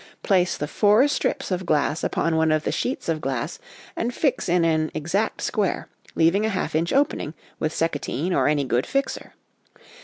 Place 0.23 0.57
the 0.57 0.67
four 0.67 1.07
strips 1.07 1.51
of 1.51 1.63
glass 1.63 2.03
upon 2.03 2.35
one 2.35 2.51
of 2.51 2.63
the 2.63 2.71
sheets 2.71 3.07
of 3.07 3.21
glass 3.21 3.59
and 3.95 4.11
fix 4.15 4.49
in 4.49 4.65
an 4.65 4.89
exact 4.95 5.43
square, 5.43 5.89
leaving 6.15 6.43
a 6.43 6.49
J 6.67 6.79
inch 6.79 6.91
opening, 6.91 7.35
with 7.59 7.71
seccotine 7.71 8.33
or 8.33 8.47
any 8.47 8.63
good 8.63 8.87
fixer. 8.87 9.35